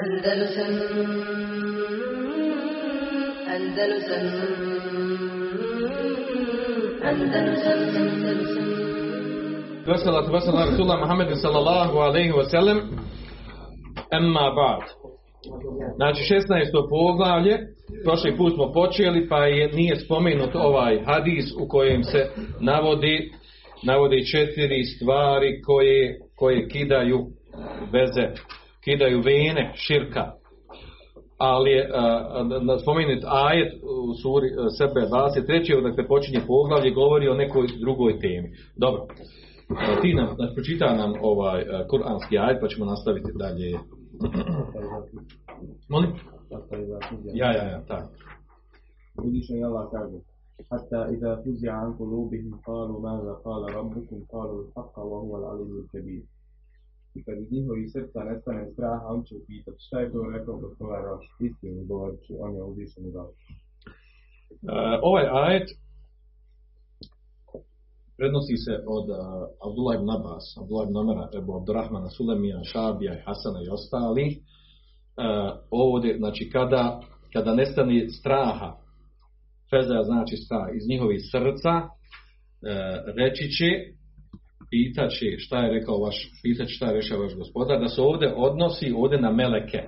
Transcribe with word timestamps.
Andalusam 0.00 0.74
Andalusam 3.52 4.26
Znači 15.96 16.22
16. 16.22 16.88
poglavlje 16.90 17.58
Prošli 18.04 18.36
put 18.36 18.54
smo 18.54 18.72
počeli 18.72 19.28
pa 19.28 19.44
je, 19.46 19.68
nije 19.72 19.96
spomenut 19.96 20.54
ovaj 20.54 20.98
hadis 21.04 21.44
u 21.60 21.68
kojem 21.68 22.04
se 22.04 22.30
navodi 22.60 23.32
navodi 23.82 24.26
četiri 24.26 24.84
stvari 24.84 25.62
koje, 25.62 26.18
koje 26.36 26.68
kidaju 26.68 27.26
veze, 27.92 28.28
kidaju 28.84 29.20
vene 29.20 29.72
širka. 29.74 30.32
Ali 31.38 31.70
je 31.70 31.90
spomenut 32.82 33.24
ajet 33.26 33.72
u 33.82 34.14
suri 34.22 34.48
sebe 34.78 35.00
23. 35.00 35.82
dakle 35.82 36.06
počinje 36.06 36.40
poglavlje 36.46 36.90
govori 36.90 37.28
o 37.28 37.34
nekoj 37.34 37.66
drugoj 37.80 38.18
temi. 38.18 38.48
Dobro. 38.76 39.06
Ti 40.02 40.14
nam, 40.14 40.28
pročita 40.54 40.96
nam 40.96 41.12
ovaj 41.22 41.64
kuranski 41.90 42.38
ajet 42.38 42.58
pa 42.60 42.68
ćemo 42.68 42.84
nastaviti 42.86 43.30
dalje. 43.34 43.78
Molim? 45.88 46.10
Ja, 47.34 47.52
ja, 47.52 47.64
ja, 47.72 47.84
tako. 47.88 48.08
Uzvišen 49.24 49.64
Allah 49.64 49.84
kaže 49.92 50.18
Hatta 50.70 51.00
iza 51.14 51.30
fuzja 51.42 51.72
an 51.72 51.96
kulubihim 51.96 52.52
kalu 52.66 53.00
maza 53.00 53.34
kala 53.44 53.66
rabbukum 53.76 54.20
kalu 54.32 54.58
haqqa 54.76 55.02
wa 55.10 55.18
huwa 55.22 55.36
al-alimu 55.40 55.82
kabir 55.92 56.22
I 57.16 57.18
kad 57.24 57.38
iz 57.38 57.52
njihovih 57.52 57.86
srca 57.94 58.20
nestane 58.30 58.64
straha, 58.72 59.06
on 59.14 59.20
će 59.26 59.32
upitati 59.40 59.84
šta 59.86 60.00
je 60.00 60.12
to 60.12 60.20
rekao 60.34 60.62
gospodar 60.64 61.02
vaš 61.10 61.24
istinu 61.48 61.84
govorit 61.90 62.20
će, 62.26 62.32
on 62.44 62.54
je 62.56 62.62
uzvišen 62.62 63.06
i 63.06 63.12
dao. 63.12 63.30
ovaj 65.10 65.26
ajet 65.44 65.68
prenosi 68.20 68.56
se 68.64 68.74
od 68.96 69.06
uh, 69.10 69.18
Abdullah 69.66 69.94
ibn 69.98 70.10
Abbas, 70.18 70.44
Abdullah 70.60 70.84
ibn 70.86 70.96
Omara, 71.02 71.26
Ebu 71.38 71.50
Abdurrahmana, 71.60 72.08
Sulemija, 72.16 72.58
Šabija, 72.72 73.14
Hasana 73.24 73.60
i 73.62 73.72
ostali. 73.78 74.26
Uh, 74.36 74.40
ovdje, 75.70 76.10
znači 76.22 76.42
kada, 76.54 76.84
kada 77.32 77.54
nestane 77.54 78.08
straha, 78.18 78.70
feza 79.70 79.98
znači 80.10 80.36
strah 80.44 80.66
iz 80.78 80.84
njihovih 80.92 81.20
srca, 81.32 81.74
uh, 81.84 81.88
reći 83.20 83.44
će, 83.56 83.68
pitat 84.70 85.10
će 85.10 85.26
šta 85.38 85.58
je 85.58 85.72
rekao 85.72 85.98
vaš, 85.98 86.16
pitat 86.42 86.66
će 86.68 86.74
šta 86.74 86.86
je 86.86 87.00
rekao 87.00 87.22
vaš 87.22 87.34
gospodar, 87.34 87.80
da 87.80 87.88
se 87.88 88.00
ovdje 88.00 88.34
odnosi 88.36 88.92
ovdje 88.96 89.20
na 89.20 89.32
meleke. 89.32 89.82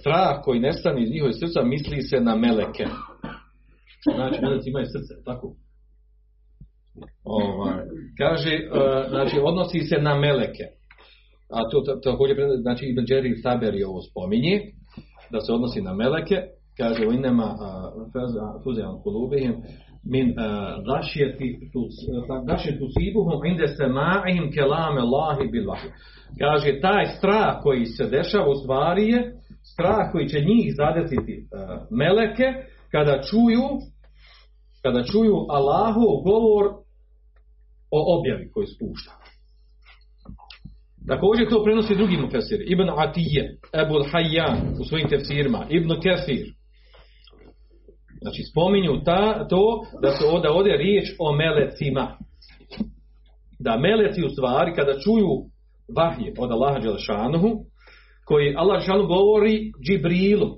Strah 0.00 0.40
koji 0.44 0.60
nestane 0.60 1.02
iz 1.02 1.10
njihovih 1.10 1.36
srca 1.40 1.62
misli 1.62 2.02
se 2.02 2.20
na 2.20 2.36
meleke. 2.36 2.86
Znači, 4.14 4.40
meleci 4.42 4.70
imaju 4.70 4.86
srce, 4.86 5.14
tako? 5.24 5.54
Ovaj, 7.24 7.84
kaže, 8.18 8.50
uh, 8.50 9.08
znači, 9.08 9.36
odnosi 9.42 9.80
se 9.80 9.96
na 9.98 10.14
meleke. 10.14 10.64
A 11.50 11.58
to 11.70 11.82
također, 12.10 12.36
znači, 12.60 12.86
Ibn 12.86 13.04
Đeri 13.04 13.42
Taberi 13.42 13.84
ovo 13.84 14.00
spominje, 14.10 14.60
da 15.32 15.40
se 15.40 15.52
odnosi 15.52 15.80
na 15.80 15.94
meleke, 15.94 16.36
kaže, 16.76 17.06
u 17.06 17.12
inema 17.12 17.56
fuzijan 18.64 19.02
kulubihim, 19.02 19.54
min 20.10 20.34
gašjeti 22.46 22.78
tusibuhum 22.78 23.44
inde 23.44 23.68
se 23.68 23.84
ma'ihim 23.86 24.54
kelame 24.54 25.00
Allahi 25.00 25.50
bil 25.50 25.66
Kaže, 26.38 26.80
taj 26.80 27.06
strah 27.06 27.62
koji 27.62 27.84
se 27.86 28.04
dešava 28.06 28.48
u 28.48 28.54
stvari 28.54 29.08
je 29.08 29.32
strah 29.72 30.12
koji 30.12 30.28
će 30.28 30.40
njih 30.40 30.74
zadesiti 30.76 31.34
uh, 31.42 31.48
meleke 31.90 32.48
kada 32.90 33.22
čuju 33.22 33.66
kada 34.82 35.04
čuju 35.04 35.36
Allahov 35.48 36.22
govor 36.24 36.64
o 37.90 38.18
objavi 38.18 38.50
koji 38.50 38.66
spušta. 38.66 39.12
Također 41.08 41.48
to 41.48 41.64
prenosi 41.64 41.94
drugi 41.94 42.16
mufesir, 42.16 42.60
Ibn 42.66 42.90
Atije, 42.96 43.58
Ebul 43.72 44.04
Hayyan 44.12 44.80
u 44.80 44.84
svojim 44.84 45.08
tefsirima, 45.08 45.66
Ibn 45.70 45.90
Kesir. 46.02 46.55
Znači 48.20 48.42
spominju 48.50 49.04
ta, 49.04 49.48
to 49.48 49.84
da 50.02 50.10
se 50.10 50.24
ovdje 50.24 50.50
ovdje 50.50 50.76
riječ 50.76 51.08
o 51.18 51.36
melecima. 51.36 52.18
Da 53.58 53.76
meleci 53.76 54.24
u 54.24 54.28
stvari 54.28 54.74
kada 54.74 55.00
čuju 55.00 55.32
vahje 55.96 56.32
od 56.38 56.50
Allaha 56.50 56.78
Đelešanuhu, 56.78 57.50
koji 58.24 58.54
Allah 58.56 58.74
Đelešanuhu 58.74 59.08
govori 59.08 59.72
Džibrilu, 59.86 60.56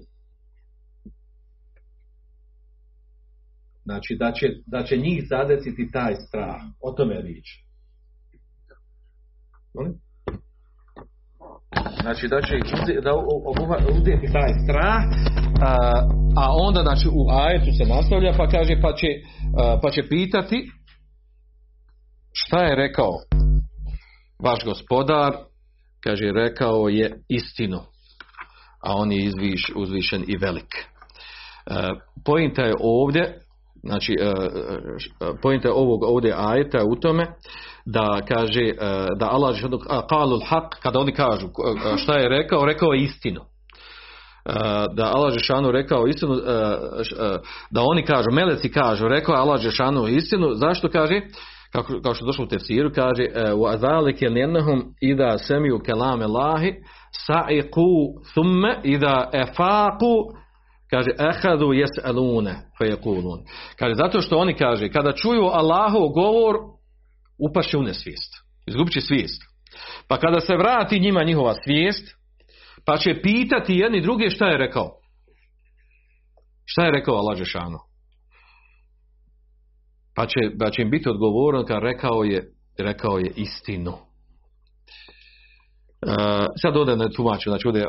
Znači 3.88 4.16
da 4.18 4.32
će, 4.32 4.46
da 4.66 4.82
će 4.82 4.96
njih 4.96 5.24
zadesiti 5.28 5.90
taj 5.92 6.14
strah. 6.28 6.60
O 6.80 6.92
tome 6.92 7.14
je 7.14 7.22
riječ. 7.22 7.48
Znači 12.02 12.28
da 12.28 12.40
će 12.42 12.54
da 13.06 13.12
uzeti 13.96 14.32
taj 14.32 14.52
strah, 14.64 15.02
a, 15.62 15.74
a 16.36 16.52
onda 16.52 16.82
znači 16.82 17.08
u 17.08 17.30
ajetu 17.30 17.70
se 17.78 17.84
nastavlja 17.84 18.32
pa 18.36 18.48
kaže 18.48 18.80
pa 18.82 18.92
će, 18.92 19.06
pa 19.82 19.90
će 19.90 20.08
pitati 20.08 20.70
šta 22.32 22.62
je 22.62 22.76
rekao 22.76 23.12
vaš 24.42 24.64
gospodar, 24.64 25.32
kaže 26.04 26.32
rekao 26.34 26.88
je 26.88 27.22
istinu, 27.28 27.78
a 28.82 28.94
on 28.94 29.12
je 29.12 29.24
izviš, 29.24 29.72
uzvišen 29.76 30.24
i 30.28 30.36
velik. 30.36 30.86
Pojinta 32.24 32.62
je 32.62 32.74
ovdje 32.80 33.40
Znači, 33.82 34.16
pojenta 35.42 35.72
ovog 35.72 36.02
ovdje 36.02 36.34
ajeta 36.36 36.84
u 36.84 36.96
tome 36.96 37.26
da 37.86 38.20
kaže 38.28 38.72
da 39.18 39.28
Allah 39.30 39.56
kada 40.82 40.98
oni 40.98 41.12
kažu 41.12 41.48
šta 41.96 42.18
je 42.18 42.28
rekao, 42.28 42.64
rekao 42.64 42.92
je 42.92 43.02
istinu. 43.02 43.40
Da 44.94 45.12
Allah 45.14 45.32
Žešanu 45.32 45.70
rekao 45.70 46.06
istinu, 46.06 46.36
da 47.70 47.82
oni 47.82 48.02
kažu, 48.04 48.30
meleci 48.32 48.72
kažu, 48.72 49.08
rekao 49.08 49.32
je 49.32 49.40
Allah 49.40 49.60
Žešanu 49.60 50.08
istinu, 50.08 50.54
zašto 50.54 50.88
kaže? 50.88 51.20
Kako, 51.72 52.00
kao 52.02 52.14
što 52.14 52.26
došlo 52.26 52.44
u 52.44 52.48
tefsiru, 52.48 52.90
kaže 52.94 53.22
wa 53.34 53.78
zalike 53.78 54.28
lennahum 54.28 54.84
ida 55.00 55.38
semiju 55.38 55.78
kelame 55.86 56.26
lahi 56.26 56.74
sa'iqu 57.26 58.22
thumme 58.32 58.80
ida 58.84 59.30
efaqu 59.32 60.38
kaže 60.90 61.10
ehadu 61.18 61.66
jes'alune 61.66 62.54
fe 62.78 62.84
yekulun. 62.84 63.40
Kaže 63.78 63.94
zato 63.94 64.20
što 64.20 64.36
oni 64.38 64.54
kaže 64.54 64.88
kada 64.88 65.12
čuju 65.12 65.44
Allahov 65.44 66.08
govor 66.08 66.56
upaše 67.50 67.78
u 67.78 67.82
nesvijest. 67.82 68.34
Izgubit 68.66 68.92
će 68.92 69.00
svijest. 69.00 69.42
Pa 70.08 70.16
kada 70.16 70.40
se 70.40 70.56
vrati 70.56 71.00
njima 71.00 71.24
njihova 71.24 71.54
svijest, 71.64 72.17
pa 72.88 72.96
će 72.96 73.20
pitati 73.22 73.74
jedni 73.74 74.00
druge 74.00 74.30
šta 74.30 74.46
je 74.46 74.58
rekao. 74.58 74.90
Šta 76.64 76.84
je 76.84 76.90
rekao 76.90 77.14
Allah 77.14 77.38
Žešano? 77.38 77.78
Pa 80.14 80.26
će, 80.26 80.40
pa 80.58 80.70
će 80.70 80.82
im 80.82 80.90
biti 80.90 81.08
odgovorno 81.08 81.64
kad 81.64 81.82
rekao 81.82 82.24
je, 82.24 82.52
rekao 82.78 83.18
je 83.18 83.32
istinu. 83.36 83.92
Uh, 86.06 86.12
sad 86.62 86.76
ovdje 86.76 86.96
ne 86.96 87.08
tumačim, 87.16 87.50
znači 87.50 87.68
ovdje 87.68 87.86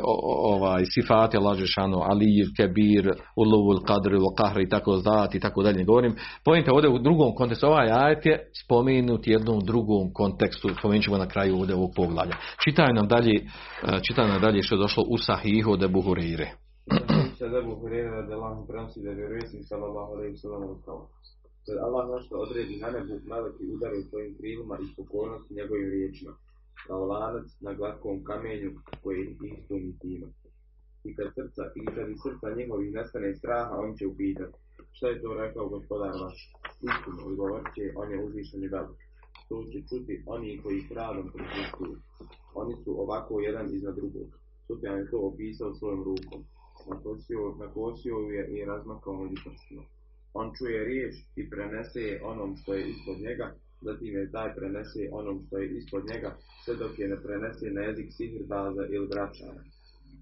ovaj, 0.54 0.82
sifati 0.94 1.36
Allah 1.36 1.58
Žešanu, 1.58 1.98
Alijev, 2.10 2.46
Kebir, 2.56 3.06
Uluvul, 3.36 3.80
Kadri, 3.88 4.18
Kahri 4.38 4.68
tako 4.68 4.96
zati 4.96 5.36
i 5.36 5.40
tako 5.40 5.62
dalje 5.62 5.84
govorim. 5.84 6.14
Pojente 6.44 6.72
ovdje 6.72 6.90
u 6.90 6.98
drugom 6.98 7.34
kontekstu, 7.34 7.66
ovaj 7.66 7.88
ajet 7.90 8.26
je 8.26 8.50
spomenut 8.64 9.26
jednom 9.26 9.58
drugom 9.60 10.12
kontekstu, 10.12 10.68
spomenut 10.78 11.04
ćemo 11.04 11.18
na 11.18 11.28
kraju 11.28 11.56
ovdje 11.56 11.74
ovog 11.74 11.90
poglavlja. 11.96 12.36
Čitaj 12.64 12.92
nam 12.92 13.08
dalje, 13.08 13.34
uh, 13.42 14.00
čitaj 14.06 14.28
nam 14.28 14.40
dalje 14.40 14.62
što 14.62 14.74
je 14.74 14.84
došlo 14.84 15.02
u 15.14 15.18
Sahihu 15.18 15.72
Hureyre. 16.06 16.48
Da 21.66 21.84
Allah 21.86 22.04
nešto 22.16 22.34
odredi 22.44 22.74
na 22.82 22.88
nebu, 22.90 23.14
meleki 23.32 23.64
udaraju 23.74 24.02
svojim 24.10 24.32
krilima 24.38 24.74
i 24.84 24.94
pokornosti 24.96 25.54
njegovim 25.54 25.90
riječima 25.90 26.32
kao 26.86 27.04
lanac 27.04 27.48
na 27.60 27.74
glatkom 27.74 28.24
kamenju 28.24 28.70
koji 29.02 29.36
ih 29.42 29.64
stumi 29.64 29.98
time. 29.98 30.26
I 31.04 31.14
kad 31.16 31.34
srca, 31.34 31.62
i 31.74 31.84
kad 31.94 32.08
iz 32.08 32.18
srca 32.22 32.56
njihovih 32.56 32.92
nestane 32.92 33.34
straha, 33.34 33.76
on 33.78 33.96
će 33.96 34.06
upitati, 34.06 34.58
šta 34.92 35.08
je 35.08 35.22
to 35.22 35.34
rekao 35.34 35.68
gospodar 35.68 36.12
vaš? 36.22 36.52
Istinu, 36.88 37.26
odgovorit 37.26 37.74
će, 37.74 37.92
on 37.96 38.12
je 38.12 38.24
uzvišen 38.24 38.64
i 38.64 38.68
velik. 38.68 39.00
To 39.48 39.64
će 39.72 39.78
čuti 39.88 40.22
oni 40.26 40.60
koji 40.62 40.80
s 40.80 40.90
radom 40.90 41.30
prisutkuju. 41.34 41.96
Oni 42.54 42.74
su 42.84 43.00
ovako 43.02 43.40
jedan 43.40 43.74
iznad 43.74 43.96
drugog. 43.96 44.28
Sufjan 44.66 44.98
je 44.98 45.10
to 45.10 45.18
opisao 45.18 45.74
svojom 45.74 46.04
rukom. 46.04 46.44
Nakosio, 46.90 47.54
nakosio 47.58 48.16
je 48.16 48.42
i 48.58 48.64
razmakao 48.64 49.14
među. 49.22 49.50
On 50.34 50.52
čuje 50.58 50.84
riječ 50.84 51.14
i 51.36 51.50
prenese 51.50 52.00
je 52.00 52.22
onom 52.24 52.56
što 52.56 52.74
je 52.74 52.88
ispod 52.88 53.16
njega, 53.20 53.54
zatim 53.80 54.16
je 54.16 54.32
taj 54.32 54.54
prenese 54.54 55.02
onom 55.12 55.36
što 55.46 55.58
je 55.58 55.66
ispod 55.78 56.02
njega, 56.12 56.36
sve 56.64 56.74
dok 56.76 56.98
je 56.98 57.08
ne 57.08 57.16
prenese 57.24 57.66
na 57.70 57.80
jezik 57.80 58.08
sihirbaza 58.16 58.84
ili 58.94 59.06
vraćara. 59.06 59.62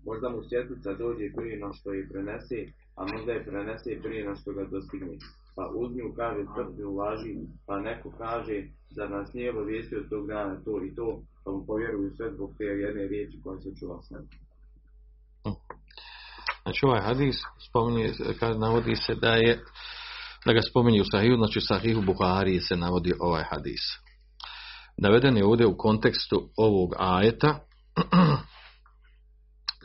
Možda 0.05 0.29
mu 0.29 0.43
svjetlica 0.43 0.93
dođe 0.95 1.27
prije 1.37 1.59
no 1.59 1.73
što 1.73 1.93
je 1.93 2.09
prenese, 2.09 2.59
a 2.97 3.01
možda 3.13 3.33
je 3.33 3.45
prenese 3.45 4.01
prije 4.03 4.29
no 4.29 4.37
što 4.37 4.53
ga 4.53 4.65
dostigne. 4.65 5.17
Pa 5.57 5.65
uz 5.75 5.91
nju 5.97 6.13
kaže 6.17 6.43
tvrdnju 6.55 6.97
laži, 6.97 7.35
pa 7.67 7.81
neko 7.81 8.11
kaže 8.19 8.63
da 8.97 9.09
nas 9.09 9.33
nije 9.33 9.51
obavijestio 9.51 10.07
tog 10.11 10.27
dana 10.27 10.61
to 10.65 10.85
i 10.85 10.95
to, 10.95 11.23
pa 11.45 11.51
mu 11.53 11.67
povjeruju 11.67 12.11
sve 12.17 12.33
zbog 12.35 12.51
te 12.59 12.65
jedne 12.65 13.07
riječi 13.07 13.41
koja 13.45 13.61
se 13.61 13.71
čula 13.79 14.03
s 14.03 14.11
njim. 14.11 14.29
Znači 16.63 16.87
ovaj 16.87 17.01
hadis 17.01 17.37
spominje, 17.69 18.13
navodi 18.59 18.97
se 18.97 19.15
da 19.15 19.33
je 19.35 19.61
da 20.47 20.53
ga 20.53 20.63
spominje 20.63 21.01
u 21.01 21.05
Sahihu, 21.13 21.37
znači 21.37 21.59
u 21.59 21.63
Sahihu 21.63 22.03
Buhari 22.03 22.61
se 22.61 22.77
navodi 22.77 23.13
ovaj 23.21 23.45
hadis. 23.51 23.81
Naveden 24.97 25.37
je 25.37 25.45
ovdje 25.45 25.67
u 25.67 25.77
kontekstu 25.77 26.49
ovog 26.57 26.95
ajeta 26.99 27.59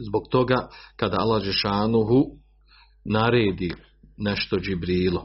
zbog 0.08 0.24
toga 0.32 0.70
kada 0.96 1.18
Allah 1.20 1.44
Žešanuhu 1.44 2.26
naredi 3.06 3.74
nešto 4.18 4.58
Džibrilu. 4.58 5.22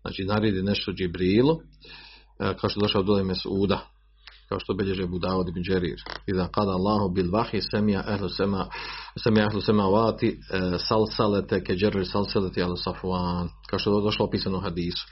Znači 0.00 0.24
naredi 0.24 0.62
nešto 0.62 0.92
Džibrilu, 0.92 1.60
e, 2.40 2.56
kao 2.56 2.70
što 2.70 2.80
je 2.80 2.82
došao 2.82 3.02
dole 3.02 3.24
Mesuda, 3.24 3.88
kao 4.48 4.58
što 4.60 4.74
bilježe 4.74 5.06
Budavod 5.06 5.48
ibn 5.48 5.62
Džerir. 5.62 6.00
I 6.26 6.32
da 6.32 6.48
kada 6.48 6.70
Allahu 6.70 7.08
bil 7.14 7.30
vahi 7.32 7.60
semija 7.60 8.04
ehlu 8.08 8.28
sema 8.28 8.66
semija 9.22 9.46
ehlu 9.46 9.60
sema 9.60 9.84
vati 9.84 10.28
e, 10.28 10.78
salsalete 10.78 11.64
ke 11.64 11.74
džerir 11.74 12.06
salsalete 12.12 12.62
al 12.62 12.76
safuan. 12.76 13.48
Kao 13.70 13.78
što 13.78 13.98
je 13.98 14.02
došlo 14.02 14.26
opisano 14.26 14.58
u 14.58 14.60
hadisu. 14.60 15.06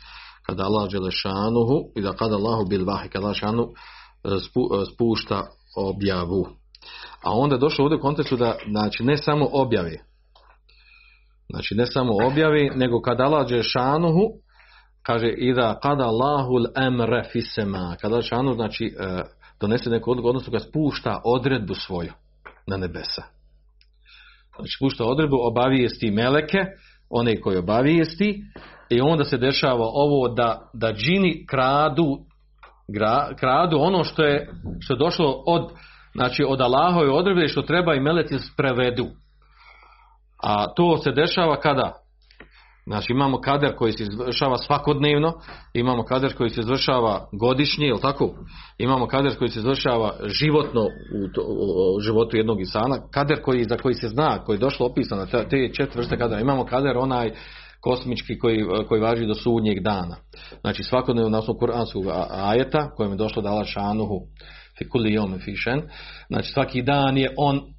Kada 0.47 0.63
Allah 0.65 0.89
šanuhu 1.11 1.77
i 1.97 2.03
da 2.03 2.13
kada 2.13 2.35
Allahu 2.35 2.69
bil 2.69 2.85
vahi 2.85 3.09
kada 3.09 3.35
šanu 3.35 3.63
e, 3.63 4.29
spušta 4.93 5.47
objavu. 5.77 6.47
A 7.23 7.31
onda 7.33 7.55
je 7.55 7.61
došlo 7.61 7.85
ovdje 7.85 7.99
u 7.99 8.01
kontekstu 8.01 8.37
da 8.37 8.57
znači 8.71 9.05
ne 9.05 9.17
samo 9.17 9.49
objavi, 9.53 9.99
znači 11.51 11.75
ne 11.75 11.87
samo 11.87 12.13
objavi, 12.27 12.71
nego 12.75 13.01
kada 13.01 13.25
Allah 13.25 13.47
šanuhu 13.63 14.23
kaže 15.07 15.29
ida 15.29 15.79
kada 15.83 16.05
Allahul 16.05 16.67
emre 16.77 17.23
fisema, 17.33 17.97
kada 18.01 18.23
šanu 18.23 18.55
znači 18.55 18.85
e, 18.85 19.23
donese 19.61 19.91
neku 19.91 20.11
odluku, 20.11 20.29
odnosno 20.29 20.53
kad 20.53 20.63
spušta 20.63 21.21
odredbu 21.25 21.75
svoju 21.75 22.13
na 22.67 22.77
nebesa. 22.77 23.23
Znači 24.57 24.71
spušta 24.77 25.05
odredbu, 25.05 25.37
obavijesti 25.41 26.11
meleke, 26.11 26.59
one 27.11 27.41
koji 27.41 27.59
obavijesti, 27.59 28.43
i 28.91 29.01
onda 29.01 29.25
se 29.25 29.37
dešava 29.37 29.85
ovo 29.93 30.29
da, 30.29 30.71
da 30.73 30.93
džini 30.93 31.47
kradu, 31.47 32.19
kradu 33.39 33.79
ono 33.79 34.05
što 34.05 34.23
je, 34.25 34.51
što 34.81 34.95
je 34.95 34.99
došlo 34.99 35.43
od, 35.47 35.71
znači 36.15 36.45
od 36.49 36.61
Allahove 36.61 37.11
odredbe 37.11 37.49
što 37.49 37.63
treba 37.63 37.95
i 37.95 38.01
meleci 38.01 38.35
prevedu. 38.57 39.07
A 40.43 40.75
to 40.75 40.97
se 40.97 41.13
dešava 41.13 41.61
kada? 41.61 42.06
Znači 42.87 43.13
imamo 43.13 43.41
kader 43.41 43.77
koji 43.77 43.93
se 43.93 44.03
izvršava 44.03 44.59
svakodnevno, 44.59 45.33
imamo 45.75 46.05
kader 46.05 46.37
koji 46.37 46.51
se 46.51 46.61
izvršava 46.61 47.29
godišnje, 47.33 47.87
jel 47.87 47.99
tako? 47.99 48.35
Imamo 48.79 49.07
kader 49.07 49.39
koji 49.39 49.49
se 49.49 49.59
izvršava 49.59 50.13
životno 50.27 50.83
u, 50.83 52.01
životu 52.01 52.37
jednog 52.37 52.61
insana, 52.61 52.99
kader 53.11 53.43
koji, 53.43 53.65
za 53.65 53.77
koji 53.77 53.95
se 53.95 54.09
zna, 54.09 54.45
koji 54.45 54.57
je 54.57 54.61
došlo 54.61 54.87
opisano, 54.87 55.27
te, 55.27 55.71
četiri 55.73 55.99
vrste 55.99 56.19
kadera. 56.19 56.41
Imamo 56.41 56.65
kader 56.65 56.97
onaj 56.97 57.33
kosmički 57.81 58.39
koji, 58.39 58.65
koji 58.89 59.01
važi 59.01 59.27
do 59.27 59.35
sudnjeg 59.35 59.81
dana. 59.81 60.17
Znači 60.61 60.83
svakodnevno 60.83 61.31
na 61.31 61.39
osnovu 61.39 61.59
kuranskog 61.59 62.05
ajeta 62.31 62.91
kojem 62.97 63.13
je 63.13 63.19
došlo 63.19 63.43
da 63.43 63.49
Allah 63.49 63.67
šanuhu 63.67 64.21
fikulijom 64.79 65.39
fišen. 65.39 65.83
Znači 66.29 66.53
svaki 66.53 66.83
dan 66.83 67.19
je 67.19 67.35
on 67.37 67.76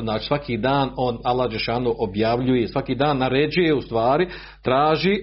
znači 0.00 0.26
svaki 0.26 0.56
dan 0.56 0.90
on 0.96 1.18
Allah 1.24 1.50
Đešanu 1.50 1.94
objavljuje, 1.98 2.68
svaki 2.68 2.94
dan 2.94 3.18
naređuje 3.18 3.74
u 3.74 3.82
stvari, 3.82 4.28
traži 4.62 5.16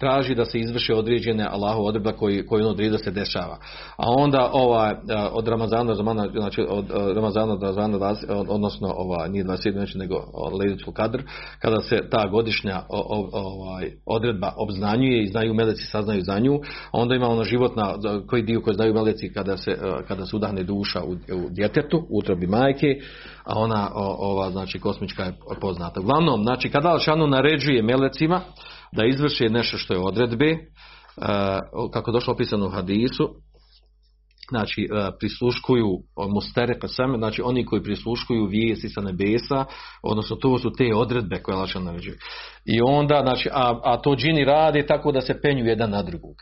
traži 0.00 0.34
da 0.34 0.44
se 0.44 0.58
izvrše 0.58 0.94
određene 0.94 1.46
Allahu 1.50 1.84
odredba 1.84 2.12
koji, 2.12 2.46
koji 2.46 2.64
on 2.64 2.70
odredi 2.70 2.90
da 2.90 2.98
se 2.98 3.10
dešava. 3.10 3.58
A 3.96 4.04
onda 4.16 4.50
ovaj, 4.52 4.94
od 5.32 5.48
Ramazana, 5.48 5.94
znači 5.94 6.66
od 6.68 6.90
Ramazana 7.14 7.56
do 7.56 7.66
Ramazana, 7.66 8.16
odnosno 8.48 8.94
ovaj, 8.96 9.28
nije 9.28 9.44
27. 9.44 9.98
nego 9.98 10.16
Lejdicu 10.60 10.92
kadr, 10.92 11.22
kada 11.58 11.80
se 11.80 11.98
ta 12.10 12.28
godišnja 12.28 12.80
ovaj, 12.88 13.90
odredba 14.06 14.52
obznanjuje 14.56 15.22
i 15.22 15.28
znaju 15.28 15.54
meleci 15.54 15.84
saznaju 15.84 16.22
za 16.22 16.38
nju, 16.38 16.60
onda 16.92 17.14
ima 17.14 17.28
ono 17.28 17.44
životna, 17.44 17.94
koji 18.28 18.42
dio 18.42 18.60
koji 18.60 18.74
znaju 18.74 18.94
meleci 18.94 19.32
kada 19.32 19.56
se, 19.56 19.78
kada 20.08 20.26
se 20.26 20.36
udahne 20.36 20.62
duša 20.62 21.02
u, 21.02 21.12
u 21.12 21.48
djetetu, 21.50 22.06
u 22.08 22.18
utrobi 22.18 22.46
majke, 22.46 22.86
a 23.44 23.58
ona 23.58 23.90
ova 24.18 24.50
znači 24.50 24.78
kosmička 24.78 25.22
je 25.22 25.32
poznata. 25.60 26.00
Uglavnom, 26.00 26.42
znači 26.42 26.70
kada 26.70 26.88
Alšanu 26.88 27.26
naređuje 27.26 27.82
melecima, 27.82 28.40
da 28.96 29.04
izvrši 29.04 29.48
nešto 29.48 29.78
što 29.78 29.94
je 29.94 30.00
odredbe, 30.00 30.46
e, 30.46 30.58
kako 31.92 32.10
je 32.10 32.12
došlo 32.12 32.32
opisano 32.32 32.66
u 32.66 32.70
hadisu, 32.70 33.28
znači 34.50 34.82
e, 34.82 35.10
prisluškuju 35.18 35.86
mustere 36.34 36.78
same, 36.86 37.18
znači 37.18 37.42
oni 37.42 37.64
koji 37.66 37.82
prisluškuju 37.82 38.46
vijesti 38.46 38.88
sa 38.88 39.00
nebesa, 39.00 39.64
odnosno 40.02 40.36
to 40.36 40.58
su 40.58 40.72
te 40.78 40.94
odredbe 40.94 41.42
koje 41.42 41.56
Allah 41.56 41.74
naređuje. 41.74 42.18
I 42.64 42.80
onda, 42.84 43.20
znači, 43.22 43.48
a, 43.52 43.80
a 43.84 44.00
to 44.02 44.16
džini 44.16 44.44
radi 44.44 44.86
tako 44.86 45.12
da 45.12 45.20
se 45.20 45.40
penju 45.42 45.64
jedan 45.64 45.90
na 45.90 46.02
drugog. 46.02 46.36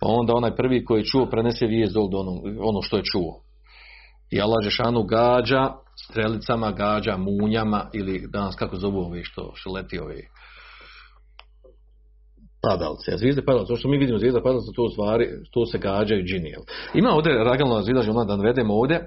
Pa 0.00 0.08
onda 0.08 0.34
onaj 0.34 0.56
prvi 0.56 0.84
koji 0.84 1.00
je 1.00 1.04
čuo 1.04 1.26
prenese 1.26 1.66
vijest 1.66 1.94
do 1.94 2.00
ono, 2.00 2.32
ono 2.68 2.82
što 2.82 2.96
je 2.96 3.02
čuo. 3.12 3.42
I 4.30 4.40
Allah 4.40 4.64
Žešanu 4.64 5.02
gađa 5.02 5.70
strelicama, 6.08 6.72
gađa 6.72 7.16
munjama 7.16 7.90
ili 7.94 8.28
danas 8.32 8.54
kako 8.56 8.76
zovu 8.76 8.98
ove 8.98 9.24
što, 9.24 9.52
što 9.54 9.72
leti 9.72 9.98
ove 9.98 10.16
padalce. 12.68 13.14
A 13.14 13.18
zvijezde 13.18 13.42
padalce, 13.44 13.68
to 13.68 13.76
što 13.76 13.88
mi 13.88 13.98
vidimo 13.98 14.18
zvijezda 14.18 14.42
padalce, 14.42 14.66
to 14.76 14.88
stvari, 14.88 15.26
to 15.50 15.66
se 15.66 15.78
gađaju 15.78 16.24
džini. 16.24 16.54
Ima 16.94 17.10
ovdje 17.10 17.44
ragalno 17.44 17.74
razvilaže, 17.74 18.12
da 18.12 18.36
navedemo 18.36 18.74
ovdje, 18.74 19.00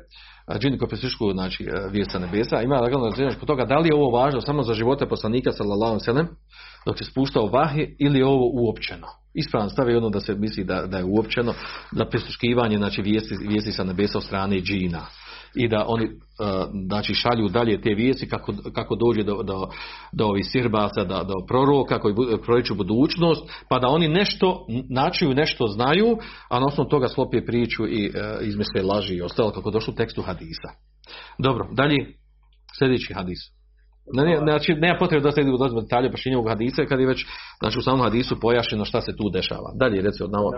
džini 0.60 0.78
koji 0.78 0.90
prisluškuju, 0.90 1.32
znači, 1.34 1.64
e, 1.64 1.90
vijest 1.92 2.14
nebesa, 2.20 2.62
ima 2.62 2.76
ragalno 2.76 3.06
razvilaže 3.06 3.40
kod 3.40 3.48
toga 3.48 3.66
da 3.66 3.78
li 3.78 3.90
je 3.90 3.96
ovo 3.96 4.18
važno 4.18 4.42
samo 4.42 4.64
za 4.64 4.74
živote 4.74 5.06
poslanika, 5.06 5.52
sallallahu 5.52 6.00
sallam, 6.00 6.28
dok 6.86 7.02
je 7.02 7.06
spuštao 7.06 7.48
vahi 7.48 7.96
ili 8.00 8.20
je 8.20 8.26
ovo 8.26 8.50
uopćeno. 8.54 9.08
Ispravno 9.34 9.70
stavi 9.70 9.96
ono 9.96 10.10
da 10.10 10.20
se 10.20 10.36
misli 10.36 10.64
da, 10.64 10.86
da 10.88 10.98
je 10.98 11.04
uopćeno, 11.04 11.54
da 11.92 12.10
prisluškivanje, 12.10 12.78
znači, 12.78 13.02
vijesti, 13.02 13.36
vijesti 13.48 13.72
sa 13.72 13.84
nebesa 13.84 14.18
od 14.18 14.24
strane 14.24 14.62
džina 14.62 15.06
i 15.56 15.68
da 15.68 15.86
oni 15.88 16.06
e, 16.06 16.10
znači 16.86 17.14
šalju 17.14 17.50
dalje 17.50 17.82
te 17.82 17.94
vijesti 17.94 18.30
kako, 18.30 18.54
kako 18.74 18.96
dođe 18.96 19.24
do, 19.24 19.44
do, 19.44 19.68
do 20.12 20.26
ovih 20.26 20.46
sirbasa, 20.52 21.04
do, 21.04 21.24
do 21.24 21.34
proroka 21.48 22.00
koji 22.00 22.16
proriču 22.46 22.76
budućnost, 22.76 23.50
pa 23.70 23.80
da 23.80 23.88
oni 23.88 24.08
nešto 24.08 24.66
načuju, 24.90 25.34
nešto 25.34 25.68
znaju, 25.68 26.18
a 26.50 26.60
na 26.60 26.66
osnovu 26.66 26.90
toga 26.90 27.08
slopije 27.08 27.46
priču 27.46 27.88
i 27.88 28.06
e, 28.06 28.12
izmisle 28.42 28.82
laži 28.82 29.16
i 29.16 29.22
ostalo 29.22 29.52
kako 29.52 29.72
došlo 29.72 29.94
u 29.94 29.96
tekstu 29.96 30.22
hadisa. 30.22 30.70
Dobro, 31.40 31.68
dalje 31.72 31.98
sljedeći 32.80 33.14
hadis. 33.14 33.56
Ne, 34.14 34.38
znači, 34.38 34.74
nema 34.74 34.98
potrebe 35.00 35.24
da 35.24 35.32
se 35.32 35.42
idu 35.42 35.58
do 35.58 35.82
detalje 35.82 36.12
pašinja 36.12 36.38
ovog 36.38 36.50
hadisa, 36.50 36.86
kad 36.90 37.00
je 37.00 37.08
već 37.08 37.26
znači, 37.60 37.80
u 37.80 37.82
samom 37.82 38.02
hadisu 38.02 38.40
pojašnjeno 38.40 38.86
šta 38.86 39.02
se 39.02 39.12
tu 39.18 39.30
dešava. 39.30 39.70
Dalje, 39.82 40.02
reci 40.02 40.24
od 40.24 40.32
navod. 40.32 40.54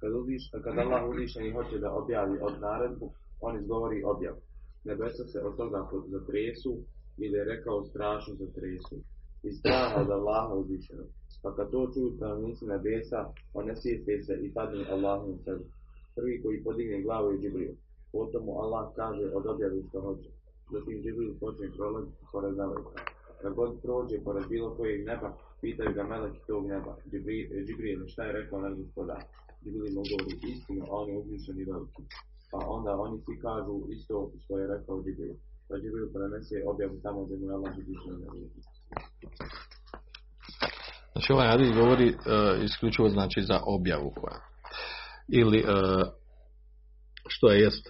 Kad, 0.00 0.12
uviš, 0.12 0.42
kad 0.64 0.78
Allah 0.78 1.02
i 1.46 1.52
hoće 1.52 1.78
da 1.78 1.92
objavi 1.92 2.38
od 2.42 2.60
naredbu, 2.60 3.12
on 3.40 3.60
izgovori 3.60 4.02
objav. 4.04 4.36
Nebesa 4.84 5.24
se 5.24 5.38
od 5.40 5.56
toga 5.56 5.88
zatresu 6.06 6.72
ili 7.18 7.38
je 7.38 7.44
rekao 7.44 7.84
strašno 7.84 8.34
zatresu. 8.34 8.96
Iz 9.42 9.54
straha 9.58 10.00
od 10.00 10.10
Allaha 10.10 10.54
uzvišenog. 10.54 11.06
Pa 11.42 11.56
kad 11.56 11.70
to 11.70 11.90
čuju 11.94 12.16
stanovnici 12.16 12.64
nebesa, 12.66 13.20
one 13.54 13.76
sjeste 13.76 14.22
se 14.22 14.34
i 14.42 14.52
padne 14.54 14.84
Allahu 14.90 15.26
u 15.32 15.38
sebi. 15.44 15.64
Prvi 16.16 16.42
koji 16.42 16.64
podigne 16.64 17.02
glavu 17.02 17.32
je 17.32 17.38
Džibril. 17.38 17.74
Potom 18.12 18.44
mu 18.44 18.52
Allah 18.62 18.92
kaže 18.96 19.24
od 19.34 19.46
objavi 19.46 19.84
što 19.88 20.00
hoće. 20.00 20.30
Zatim 20.72 21.02
Džibril 21.02 21.34
počne 21.40 21.66
prolaziti 21.76 22.24
pored 22.32 22.56
meleka. 22.56 23.02
Kad 23.42 23.54
god 23.54 23.82
prođe 23.82 24.16
pored 24.24 24.44
bilo 24.48 24.74
kojeg 24.76 25.06
neba, 25.06 25.36
pitaju 25.60 25.94
ga 25.94 26.02
meleki 26.02 26.40
tog 26.46 26.66
neba. 26.66 26.96
Džibril, 27.66 28.06
šta 28.06 28.24
je 28.24 28.32
rekao 28.32 28.60
na 28.60 28.70
gospodar? 28.70 29.22
Džibril 29.62 29.94
govori 29.94 30.34
istinu, 30.52 30.82
a 30.90 30.92
on 31.00 31.06
je 31.10 31.16
uzvišen 31.22 31.56
i 31.62 31.64
veliki. 31.72 32.02
Pa 32.50 32.58
onda 32.76 32.90
oni 33.04 33.16
svi 33.24 33.34
kažu 33.46 33.74
isto 33.96 34.14
što 34.42 34.52
je 34.58 34.66
rekao 34.74 35.02
Džibril. 35.04 35.34
Pa 35.68 35.74
Džibril 35.80 36.08
prenese 36.14 36.56
objavu 36.72 36.96
tamo 37.04 37.18
gdje 37.24 37.36
mu 37.36 37.44
je 37.46 37.54
Allah 37.56 37.72
uzvišen 37.80 38.14
i 38.20 38.24
veliki. 38.26 38.60
Znači 41.12 41.32
ovaj 41.32 41.48
hadis 41.52 41.70
govori 41.80 42.08
uh, 42.08 42.16
isključivo 42.64 43.08
znači 43.08 43.40
za 43.42 43.58
objavu 43.76 44.10
koja 44.20 44.38
ili 45.40 45.60
uh, 45.62 46.02
što 47.28 47.50
je 47.50 47.60
jest 47.60 47.84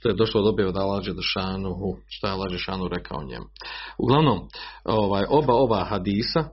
što 0.00 0.08
je 0.08 0.14
došlo 0.14 0.40
od 0.40 0.46
objave 0.46 0.72
da 0.72 0.84
laže 0.84 1.12
Šanuhu, 1.32 1.96
što 2.08 2.26
je 2.26 2.34
laže 2.34 2.58
Šanu 2.58 2.88
rekao 2.88 3.22
njemu. 3.22 3.44
Uglavnom, 3.98 4.48
ovaj, 4.84 5.24
oba 5.28 5.54
ova 5.54 5.84
hadisa 5.84 6.48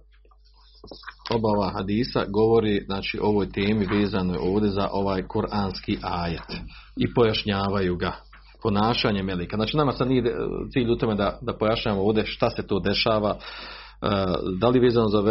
oba 1.30 1.50
ova 1.50 1.70
hadisa 1.70 2.26
govori 2.30 2.84
znači 2.86 3.20
ovoj 3.22 3.52
temi 3.52 3.86
vezano 3.86 4.34
je 4.34 4.40
ovdje 4.40 4.70
za 4.70 4.90
ovaj 4.92 5.28
kuranski 5.28 5.98
ajet 6.02 6.62
i 6.98 7.14
pojašnjavaju 7.14 7.96
ga 7.96 8.16
ponašanje 8.64 9.24
melika. 9.24 9.56
Znači 9.56 9.78
nama 9.78 9.92
sad 9.92 10.08
nije 10.08 10.22
e, 10.22 10.34
cilj 10.74 10.92
u 10.92 10.96
tome 10.96 11.16
da, 11.16 11.40
da 11.42 11.58
pojašnjamo 11.58 12.02
ovdje 12.02 12.26
šta 12.26 12.50
se 12.50 12.68
to 12.68 12.80
dešava, 12.80 13.38
da 14.60 14.68
li 14.68 14.80
vezano 14.80 15.08
za 15.08 15.22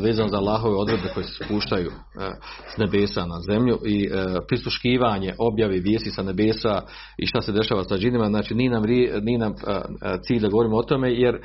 vezano 0.00 0.28
za 0.28 0.36
Allahove 0.36 0.76
odredbe 0.76 1.08
koje 1.14 1.24
se 1.24 1.44
spuštaju 1.44 1.90
e, 1.90 2.30
s 2.74 2.76
nebesa 2.76 3.26
na 3.26 3.40
zemlju 3.40 3.78
i 3.86 4.08
prisluškivanje 4.48 5.34
objavi 5.38 5.80
vijesti 5.80 6.10
sa 6.10 6.22
nebesa 6.22 6.82
i 7.18 7.26
šta 7.26 7.40
se 7.40 7.52
dešava 7.52 7.84
sa 7.84 7.96
džinima, 7.96 8.26
znači 8.26 8.54
nije 8.54 8.70
nam, 8.70 8.82
nije 9.22 9.38
nam 9.38 9.54
cilj 10.22 10.40
da 10.40 10.48
govorimo 10.48 10.76
o 10.76 10.82
tome 10.82 11.12
jer 11.12 11.40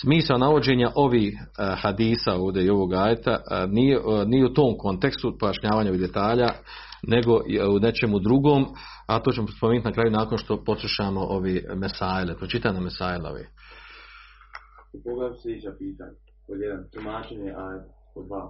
smisao 0.00 0.38
navođenja 0.38 0.90
ovih 0.94 1.34
hadisa 1.58 2.34
ovdje 2.34 2.64
i 2.64 2.70
ovog 2.70 2.94
ajeta 2.94 3.38
nije, 3.68 4.00
nije 4.26 4.46
u 4.46 4.54
tom 4.54 4.74
kontekstu 4.78 5.36
pojašnjavanja 5.40 5.92
detalja 5.92 6.48
nego 7.02 7.36
u 7.76 7.78
nečemu 7.80 8.18
drugom, 8.18 8.66
a 9.06 9.18
to 9.18 9.32
ćemo 9.32 9.48
spomenuti 9.48 9.88
na 9.88 9.92
kraju 9.92 10.10
nakon 10.10 10.38
što 10.38 10.64
poslušamo 10.64 11.20
ovi 11.20 11.64
mesajle, 11.76 12.36
pročitane 12.36 12.80
mesajle 12.80 13.30
pogledu 15.04 15.36
sljedeća 15.42 15.72
pitanja. 15.78 16.16
Pod 16.46 16.56
jedan, 16.64 16.82
tumačenje 16.92 17.50
ajet. 17.66 17.84
Pod 18.14 18.24
dva, 18.28 18.42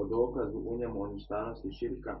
o 0.00 0.02
dokazu 0.14 0.58
u 0.70 0.78
njemu 0.80 0.96
o 1.02 1.12
ništanosti 1.14 1.68
širka, 1.78 2.12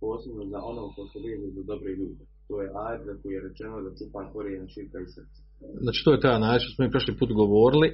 posebno 0.00 0.42
za 0.52 0.58
ono 0.70 0.82
ko 0.94 1.02
se 1.10 1.18
veže 1.24 1.48
za 1.56 1.62
dobre 1.70 1.90
ljude. 1.98 2.24
To 2.48 2.54
je 2.62 2.68
ajet 2.84 3.02
za 3.08 3.14
koji 3.20 3.32
je 3.34 3.44
rečeno 3.48 3.76
da 3.84 3.90
čupa 3.98 4.20
korijen 4.32 4.66
širka 4.74 4.98
i 5.00 5.08
srca. 5.14 5.40
Znači 5.84 6.00
to 6.04 6.10
je 6.12 6.20
taj 6.20 6.36
ajet 6.50 6.62
što 6.62 6.70
smo 6.72 6.84
mi 6.84 6.94
prošli 6.94 7.18
put 7.20 7.30
govorili, 7.42 7.88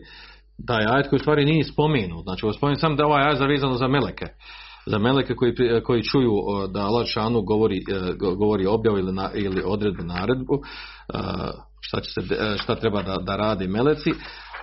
taj 0.71 0.85
ajet 0.93 1.07
koji 1.09 1.19
u 1.21 1.25
stvari 1.25 1.50
nije 1.50 1.71
spomenut. 1.73 2.23
Znači, 2.26 2.41
spomenut 2.59 2.81
sam 2.81 2.97
da 2.97 3.07
ovaj 3.07 3.23
ajet 3.26 3.38
zavezano 3.38 3.76
za 3.83 3.88
meleke 3.97 4.29
za 4.87 4.99
meleke 4.99 5.35
koji, 5.35 5.55
koji 5.85 6.02
čuju 6.02 6.33
da 6.75 6.81
Allah 6.81 7.07
šanu 7.07 7.43
govori, 7.43 7.76
e, 7.79 8.14
govori 8.37 8.67
objavu 8.67 8.99
ili, 8.99 9.12
na, 9.12 9.31
ili 9.35 9.62
odredbu 9.64 10.02
naredbu, 10.02 10.55
e, 10.55 11.19
šta, 11.81 12.00
će 12.00 12.11
se, 12.11 12.35
e, 12.35 12.57
šta 12.59 12.75
treba 12.75 13.02
da, 13.02 13.17
da 13.17 13.37
radi 13.37 13.69
meleci, 13.69 14.11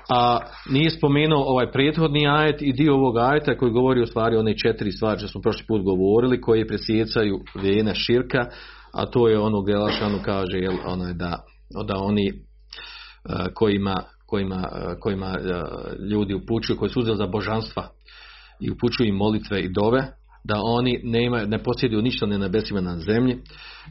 a 0.10 0.39
nije 0.70 0.89
spomenuo 0.89 1.44
ovaj 1.44 1.72
prethodni 1.72 2.28
ajet 2.28 2.62
i 2.62 2.74
dio 2.74 2.96
ovog 2.96 3.18
ajeta 3.18 3.58
koji 3.58 3.72
govori 3.72 4.01
o 4.01 4.06
stvari 4.06 4.38
one 4.38 4.58
četiri 4.58 4.92
stvari 4.92 5.20
što 5.20 5.28
smo 5.28 5.42
prošli 5.42 5.66
put 5.68 5.84
govorili, 5.84 6.42
koji 6.42 6.68
presjecaju 6.68 7.39
vene 7.56 7.96
širka, 7.96 8.46
a 8.94 9.06
to 9.06 9.28
je 9.28 9.39
ono 9.39 9.62
gdje 9.62 9.75
Šanu 10.00 10.20
kaže 10.25 10.58
jel, 10.58 10.75
onaj, 10.86 11.13
da, 11.13 11.39
da 11.88 11.94
oni 11.98 12.34
kojima, 13.54 13.96
kojima, 14.25 14.70
kojima 15.00 15.36
ljudi 16.12 16.34
upućuju, 16.34 16.78
koji 16.78 16.89
su 16.89 17.00
uzeli 17.00 17.18
za 17.18 17.28
božanstva, 17.28 17.88
i 18.60 18.72
upućuju 18.72 19.08
im 19.08 19.16
molitve 19.16 19.62
i 19.62 19.70
dove, 19.74 20.00
da 20.50 20.62
oni 20.63 21.00
nema, 21.03 21.46
ne 21.46 21.63
posjeduju 21.63 22.01
ništa 22.01 22.25
ne 22.25 22.38
na 22.38 22.46
nebesima 22.46 22.82
na 22.82 23.00
zemlji, 23.00 23.38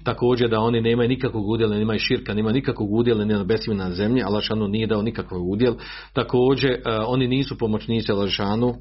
također 0.04 0.50
da 0.50 0.60
oni 0.60 0.80
nemaju 0.80 1.08
nikakvog 1.08 1.48
udjela, 1.48 1.76
nemaju 1.76 1.98
širka, 1.98 2.34
nemaju 2.34 2.54
nikakvog 2.54 2.92
udjela 2.92 3.24
ni 3.24 3.32
na 3.32 3.38
nebesima 3.38 3.76
na 3.76 3.90
zemlji, 3.90 4.22
Allah 4.22 4.42
nije 4.70 4.86
dao 4.86 5.02
nikakav 5.02 5.38
udjel, 5.42 5.74
također 6.12 6.70
e, 6.70 6.80
oni 7.06 7.28
nisu 7.28 7.58
pomoćnici 7.58 8.12
Allahšanu, 8.12 8.74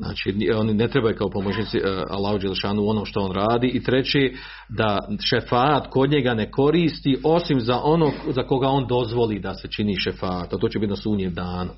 Znači, 0.00 0.50
oni 0.56 0.74
ne 0.74 0.88
trebaju 0.88 1.16
kao 1.16 1.30
pomoćnici 1.30 1.78
uh, 1.78 1.84
Allahu 2.10 2.38
Đelšanu 2.38 2.82
u 2.82 2.88
onom 2.88 3.04
što 3.04 3.20
on 3.20 3.32
radi. 3.32 3.66
I 3.66 3.82
treći, 3.82 4.36
da 4.68 4.98
šefat 5.30 5.86
kod 5.90 6.10
njega 6.10 6.34
ne 6.34 6.50
koristi 6.50 7.16
osim 7.24 7.60
za 7.60 7.80
ono 7.82 8.12
za 8.34 8.42
koga 8.42 8.68
on 8.68 8.86
dozvoli 8.86 9.38
da 9.38 9.54
se 9.54 9.68
čini 9.68 10.00
šefat. 10.00 10.52
A 10.52 10.58
to 10.58 10.68
će 10.68 10.78
biti 10.78 10.90
na 10.90 10.96
sunje 10.96 11.30
dan. 11.30 11.68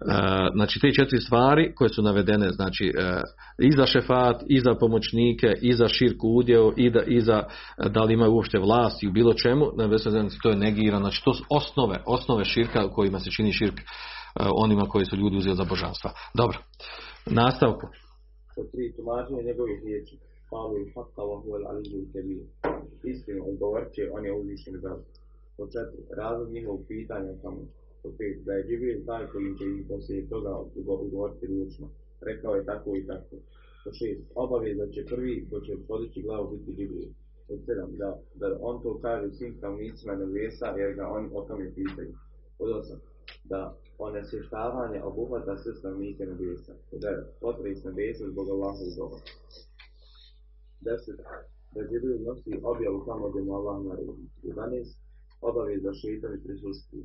E, 0.00 0.50
znači 0.54 0.80
te 0.80 0.92
četiri 0.92 1.20
stvari 1.20 1.74
koje 1.74 1.88
su 1.88 2.02
navedene, 2.02 2.50
znači 2.50 2.92
e, 2.98 3.22
i 3.58 3.72
za 3.72 3.86
šefat, 3.86 4.42
i 4.46 4.60
za 4.60 4.74
pomoćnike, 4.80 5.54
i 5.62 5.72
za 5.72 5.88
širku 5.88 6.28
udjeo, 6.28 6.72
i, 6.76 6.90
da, 6.90 7.02
i 7.02 7.20
za 7.20 7.42
e, 7.78 7.88
da 7.88 8.04
li 8.04 8.14
imaju 8.14 8.32
uopšte 8.32 8.58
vlast 8.58 9.02
i 9.02 9.08
u 9.08 9.12
bilo 9.12 9.34
čemu, 9.34 9.66
znači, 9.76 10.38
to 10.42 10.50
je 10.50 10.56
negirano. 10.56 11.04
Znači 11.04 11.24
to 11.24 11.34
su 11.34 11.44
osnove, 11.50 12.02
osnove 12.06 12.44
širka 12.44 12.86
u 12.86 12.90
kojima 12.90 13.18
se 13.18 13.30
čini 13.30 13.52
širk 13.52 13.80
onima 14.64 14.84
koji 14.88 15.04
su 15.04 15.16
ljudi 15.16 15.36
uzeli 15.36 15.56
za 15.56 15.64
božanstva. 15.64 16.10
Dobro, 16.34 16.58
nastavku. 17.26 17.86
Tri 18.72 18.92
tumačenje 18.96 19.42
njegovih 19.42 19.78
riječi. 19.84 20.16
Istinu 23.04 23.40
odgovorit 23.50 23.92
će 23.94 24.02
on 24.16 24.24
je 24.24 24.32
uzvišen 24.40 24.74
za 24.84 24.92
početku 25.56 25.98
razlog 26.20 26.48
njihovog 26.52 26.80
pitanja 26.88 27.32
samo 27.42 27.58
5. 28.08 28.44
Da 28.44 28.52
je 28.52 28.64
Džibril 28.66 29.06
taj 29.06 29.26
koji 29.26 29.58
će 29.58 29.64
im 29.64 29.84
poslije 29.88 30.28
toga 30.28 30.52
odgovoriti 30.86 31.46
ručno. 31.46 31.86
Rekao 32.20 32.54
je 32.54 32.64
tako 32.64 32.96
i 32.96 33.06
tako. 33.06 33.36
Po 33.84 33.90
šest, 33.92 34.22
Obavijest 34.34 34.80
da 34.80 34.86
će 34.94 35.04
prvi 35.04 35.46
ko 35.50 35.60
će 35.60 35.72
podići 35.88 36.22
glavu 36.22 36.56
biti 36.56 36.70
Džibril. 36.76 37.08
Po 37.48 37.54
sedam, 37.66 37.90
Da, 38.02 38.10
da 38.34 38.58
on 38.60 38.82
to 38.82 38.98
kaže 39.02 39.30
svim 39.30 39.54
stanovnicima 39.58 40.14
nebesa 40.14 40.66
jer 40.66 40.94
ga 40.94 41.08
oni 41.16 41.28
o 41.34 41.40
tome 41.48 41.74
pitaju. 41.74 42.12
Po 42.58 42.64
osam, 42.64 43.00
Da 43.44 43.76
onesještavanje 43.98 45.02
obuhvata 45.02 45.56
sve 45.56 45.72
stanovnike 45.74 46.26
nebesa. 46.26 46.72
Pod 46.90 47.00
9. 47.00 47.22
Potres 47.40 47.84
nebesa 47.84 48.24
zbog 48.28 48.48
Allaha 48.48 48.82
i 48.88 48.96
Boga. 48.98 49.16
Deset, 50.80 51.20
Da 51.74 51.80
Džibril 51.88 52.22
nosi 52.26 52.60
objavu 52.62 53.04
tamo 53.06 53.28
gdje 53.30 53.42
mu 53.42 53.52
Allah 53.54 53.84
naredi. 53.84 54.12
11 54.42 55.07
obavez 55.40 55.82
da 55.82 55.92
šeitani 55.92 56.38
prisustvuju. 56.44 57.04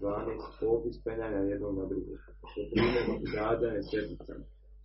12. 0.00 0.60
Popis 0.60 1.02
penjanja 1.04 1.38
jednog 1.38 1.78
na 1.78 1.84
drugo. 1.84 2.12
13. 2.56 3.32
Gađanje 3.34 3.82
svjeticama. 3.82 4.44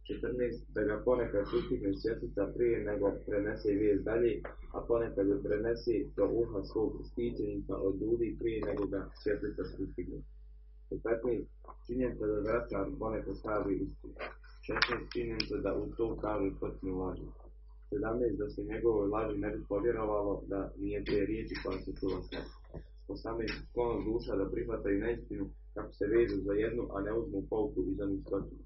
14. 0.10 0.62
Da 0.76 0.82
ga 0.84 1.02
ponekad 1.06 1.44
sustigne 1.52 1.94
svjetica 1.94 2.52
prije 2.56 2.84
nego 2.84 3.12
prenese 3.28 3.70
vijest 3.72 4.04
dalje, 4.04 4.42
a 4.74 4.82
ponekad 4.88 5.28
ga 5.28 5.38
prenese 5.44 5.96
do 6.16 6.26
uha 6.42 6.64
svog 6.64 6.92
stićenika 7.12 7.76
od 7.76 8.02
ljudi 8.02 8.36
prije 8.40 8.66
nego 8.66 8.86
ga 8.86 9.10
svjetlica 9.24 9.64
sustigne. 9.64 10.20
15. 10.92 11.44
Činjenica 11.88 12.26
da 12.26 12.40
vraćar 12.40 12.86
ponekad 13.00 13.38
stavi 13.38 13.76
istu. 13.76 14.08
16. 14.70 15.14
Činjenica 15.14 15.56
da 15.58 15.76
u 15.76 15.86
to 15.98 16.18
kaže 16.22 16.52
potpunu 16.60 17.00
lažu. 17.00 17.28
17. 17.92 18.38
Da 18.38 18.50
se 18.50 18.64
njegovoj 18.64 19.08
laži 19.08 19.38
ne 19.38 19.50
bi 19.50 19.66
povjerovalo 19.70 20.44
da 20.48 20.72
nije 20.78 21.04
te 21.04 21.26
riječi 21.26 21.56
koja 21.64 21.80
se 21.80 21.92
čula 22.00 22.22
sve. 22.22 22.40
18. 23.12 23.70
sklonost 23.70 24.06
duša 24.10 24.36
da 24.36 24.52
prihvataju 24.54 25.00
neistinu 25.00 25.46
kako 25.74 25.94
se 25.94 26.06
vežu 26.08 26.38
za 26.48 26.54
jednu, 26.54 26.84
a 26.96 27.02
ne 27.02 27.14
uzmu 27.14 27.48
pouku 27.50 27.84
iz 27.92 28.00
onih 28.00 28.22
stotinu. 28.26 28.64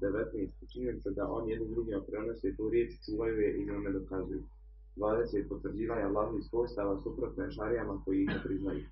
19. 0.00 0.72
Činjenica 0.72 1.10
da 1.10 1.32
on 1.36 1.48
jednim 1.48 1.70
drugima 1.70 2.00
prenose 2.08 2.56
tu 2.56 2.68
riječ, 2.68 2.90
čuvaju 3.04 3.36
je 3.40 3.50
i 3.56 3.66
njome 3.66 3.92
dokazuju. 3.92 4.42
20. 4.96 5.48
Potvrđivanje 5.48 6.02
Allahovih 6.02 6.44
svojstava 6.44 7.00
suprotne 7.02 7.50
šarijama 7.50 8.02
koji 8.04 8.22
ih 8.22 8.28
ne 8.28 8.40
priznaju. 8.44 8.84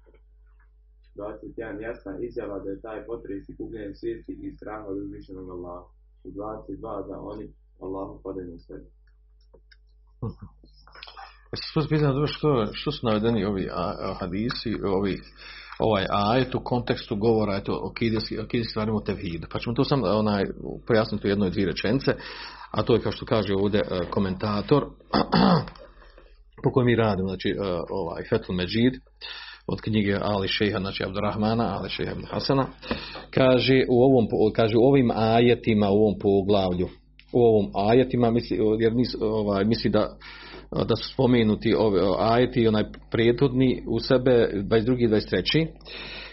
21. 1.16 1.80
Jasna 1.80 2.18
izjava 2.18 2.58
da 2.58 2.70
je 2.70 2.80
taj 2.80 3.06
potres 3.06 3.48
i 3.48 3.54
gubljenje 3.54 3.94
svijesti 3.94 4.32
i 4.32 4.56
straha 4.56 4.86
od 4.86 4.98
uzvišenog 4.98 5.50
Allaha. 5.50 5.84
22. 6.24 7.08
Da 7.08 7.20
oni 7.20 7.52
Allahu 7.80 8.20
padaju 8.22 8.58
sve. 11.54 11.82
Jesi 11.90 12.34
što, 12.34 12.66
što 12.72 12.92
su 12.92 13.06
navedeni 13.06 13.44
ovi 13.44 13.68
hadisi, 14.20 14.74
ovi, 14.84 15.20
ovaj 15.78 16.06
ajet 16.10 16.54
u 16.54 16.60
kontekstu 16.60 17.16
govora 17.16 17.56
eto, 17.56 17.80
o 17.82 17.92
kidijskim 17.92 18.64
stvarima 18.70 19.00
tevhid. 19.06 19.44
Pa 19.52 19.58
ćemo 19.58 19.74
to 19.74 19.84
sam 19.84 20.02
onaj, 20.04 20.44
pojasniti 20.86 21.26
u 21.26 21.30
jednoj 21.30 21.50
dvije 21.50 21.66
rečence, 21.66 22.14
a 22.70 22.82
to 22.82 22.94
je 22.94 23.00
kao 23.00 23.12
što 23.12 23.26
kaže 23.26 23.54
ovdje 23.54 23.80
e, 23.80 24.10
komentator 24.10 24.84
po 26.64 26.70
kojem 26.72 26.86
mi 26.86 26.96
radimo, 26.96 27.28
znači 27.28 27.48
e, 27.48 27.54
ovaj 27.90 28.24
Fethul 28.30 28.56
Međid, 28.56 28.94
od 29.66 29.80
knjige 29.80 30.18
Ali 30.22 30.48
Šeha, 30.48 30.78
znači 30.78 31.04
Abdurrahmana, 31.04 31.76
Ali 31.78 31.90
Šeha 31.90 32.12
ibn 32.12 32.24
Hasana, 32.30 32.66
kaže 33.30 33.84
u, 33.88 34.02
ovom, 34.02 34.26
kaže 34.56 34.76
u 34.76 34.82
ovim 34.82 35.10
ajetima, 35.14 35.90
u 35.90 35.94
ovom 35.94 36.14
poglavlju, 36.20 36.88
u 37.32 37.40
ovom 37.40 37.70
ajetima, 37.90 38.30
misli, 38.30 38.58
jer 38.78 38.94
mis, 38.94 39.14
ovaj, 39.20 39.64
misli 39.64 39.90
da 39.90 40.16
da 40.70 40.96
su 40.96 41.12
spomenuti 41.12 41.74
ove 41.74 42.00
ajeti 42.18 42.68
onaj 42.68 42.84
prethodni 43.10 43.82
u 43.86 44.00
sebe 44.00 44.50
22. 44.54 45.04
i 45.04 45.08
23. 45.08 45.66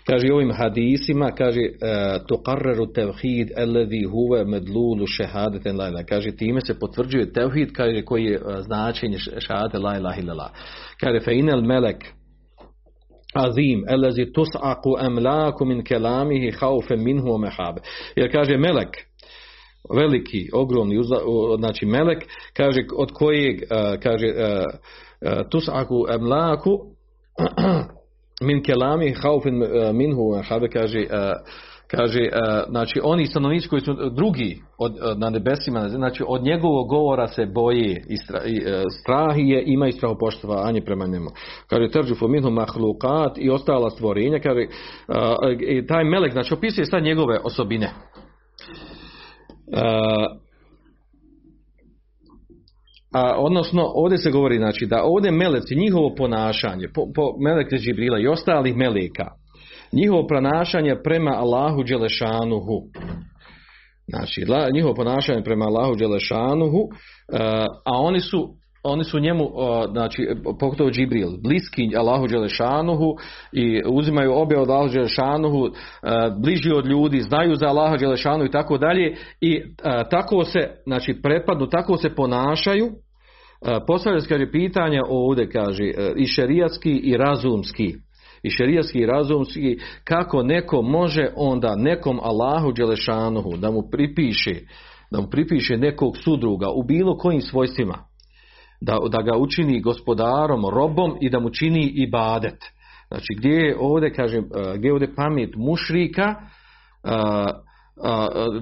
Kaže 0.06 0.34
ovim 0.34 0.52
hadisima, 0.52 1.32
kaže 1.38 1.62
e, 1.62 1.72
tuqarraru 2.28 2.94
tevhid 2.94 3.50
alladhi 3.58 4.06
huwa 4.06 4.46
medlulu 4.48 5.06
shahadatin 5.08 5.78
la 5.78 6.04
Kaže 6.10 6.36
time 6.36 6.62
se 6.62 6.80
potvrđuje 6.80 7.34
tevhid 7.34 7.72
kaže 7.72 8.02
koji 8.02 8.24
je 8.24 8.36
e, 8.36 8.62
značenje 8.62 9.18
šahadate 9.40 9.80
la 9.80 9.98
ilaha 9.98 10.22
illallah. 10.22 10.52
Kaže 11.00 11.20
fa 11.20 11.32
inal 11.32 11.62
melek 11.62 12.06
azim 13.34 13.84
allazi 13.88 14.26
tus'aqu 14.26 14.96
amlaku 15.00 15.66
min 15.66 15.84
kalamihi 15.84 16.52
khawfan 16.52 17.00
minhu 17.04 17.28
wa 17.28 17.40
mahab. 17.40 17.76
Jer 18.16 18.32
kaže 18.32 18.58
melek 18.58 18.90
veliki, 19.94 20.50
ogromni, 20.54 20.96
znači 21.58 21.86
melek, 21.86 22.24
kaže 22.54 22.82
od 22.98 23.12
kojeg, 23.12 23.60
kaže, 24.04 24.28
tusaku 25.50 26.06
emlaku 26.10 26.80
min 28.48 28.64
kelami 28.64 29.14
haufin 29.22 29.64
minhu, 29.94 30.42
habe 30.50 30.70
kaže, 30.70 31.08
kaže, 31.88 32.22
e, 32.22 32.30
znači 32.70 33.00
oni 33.04 33.26
stanovnici 33.26 33.68
koji 33.68 33.82
su 33.82 33.94
drugi 34.16 34.62
od, 34.78 34.92
e, 34.92 35.16
na 35.18 35.30
nebesima, 35.30 35.90
znači 35.90 36.24
od 36.28 36.44
njegovog 36.44 36.88
govora 36.88 37.28
se 37.28 37.46
boje 37.46 38.04
i, 38.10 38.18
stra, 38.18 38.42
i 38.46 38.58
e, 38.58 38.84
strah 39.02 39.36
je, 39.38 39.64
ima 39.66 39.88
i 39.88 39.92
strahopoštovanje 39.92 40.82
prema 40.82 41.08
njemu. 41.08 41.30
Kaže, 41.68 41.90
trđu 41.92 42.28
minhu 42.28 42.50
mahlukat 42.50 43.38
i 43.38 43.50
ostala 43.50 43.90
stvorenja, 43.90 44.40
kaže, 44.40 44.66
taj 45.88 46.04
melek, 46.04 46.32
znači 46.32 46.54
opisuje 46.54 46.86
sad 46.86 47.04
njegove 47.04 47.40
osobine. 47.44 47.90
A, 53.14 53.36
odnosno, 53.38 53.92
ovdje 53.96 54.18
se 54.18 54.32
govori 54.32 54.58
znači, 54.58 54.86
da 54.86 55.04
ovdje 55.04 55.32
meleci, 55.32 55.76
njihovo 55.76 56.16
ponašanje, 56.16 56.88
po, 56.94 57.02
po 57.16 57.22
meleke 57.40 57.76
Džibrila 57.78 58.20
i 58.20 58.28
ostalih 58.28 58.76
meleka, 58.76 59.32
njihovo 59.92 60.28
ponašanje 60.28 60.96
prema 61.04 61.32
Allahu 61.32 61.84
Đelešanuhu. 61.84 62.82
Znači, 64.08 64.46
njihovo 64.74 64.94
ponašanje 64.94 65.44
prema 65.44 65.66
Allahu 65.66 65.96
Đelešanuhu, 65.96 66.80
e, 66.80 67.38
a 67.86 68.00
oni 68.00 68.20
su 68.20 68.56
oni 68.86 69.04
su 69.04 69.20
njemu, 69.20 69.50
znači, 69.92 70.28
pogotovo 70.60 70.90
Džibril, 70.90 71.30
bliski 71.44 71.96
Allahu 71.98 72.28
Đelešanuhu 72.28 73.16
i 73.52 73.82
uzimaju 73.90 74.34
obje 74.34 74.60
od 74.60 74.70
Allahu 74.70 74.90
Đelešanuhu, 74.90 75.68
e, 75.68 75.72
bliži 76.44 76.72
od 76.72 76.86
ljudi, 76.86 77.20
znaju 77.20 77.56
za 77.56 77.68
Allaha 77.68 77.98
Đelešanuhu 77.98 78.46
i 78.46 78.52
tako 78.52 78.78
dalje 78.78 79.16
i 79.42 79.56
e, 79.56 79.64
tako 80.10 80.44
se, 80.44 80.70
znači, 80.86 81.22
prepadnu, 81.24 81.68
tako 81.68 81.98
se 81.98 82.16
ponašaju, 82.16 82.92
postavlja 83.88 84.20
se 84.20 84.52
pitanja 84.52 85.02
ovdje 85.10 85.50
kaže 85.50 85.84
i 86.18 86.26
šerijatski 86.26 86.92
i 86.92 87.18
razumski. 87.18 87.94
I 88.44 88.50
šerijatski 88.50 89.00
i 89.00 89.06
razumski 89.06 89.78
kako 90.04 90.44
neko 90.44 90.82
može 90.82 91.28
onda 91.36 91.76
nekom 91.76 92.20
Allahu 92.24 92.72
Đelešanuhu 92.72 93.58
da 93.58 93.72
mu 93.72 93.82
pripiše 93.92 94.56
da 95.12 95.22
mu 95.22 95.28
pripiše 95.30 95.78
nekog 95.78 96.18
sudruga 96.18 96.68
u 96.70 96.84
bilo 96.84 97.18
kojim 97.18 97.42
svojstvima 97.42 98.15
da, 98.86 98.98
da 99.10 99.22
ga 99.22 99.38
učini 99.38 99.82
gospodarom, 99.82 100.66
robom 100.70 101.18
i 101.22 101.30
da 101.30 101.40
mu 101.40 101.50
čini 101.50 101.92
ibadet. 101.96 102.64
Znači 103.08 103.34
gdje 103.38 103.52
je 103.52 103.78
ovdje, 103.80 104.14
kažem, 104.14 104.44
e, 104.44 104.78
gdje 104.78 104.88
je 104.88 104.94
ovdje 104.94 105.16
pamet 105.16 105.56
mušrika, 105.56 106.24
e, 106.24 107.10
e, 107.10 107.20